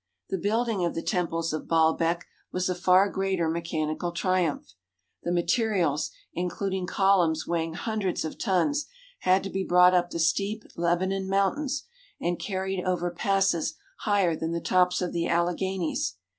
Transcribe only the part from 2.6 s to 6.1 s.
a far greater mechanical triumph. The materials,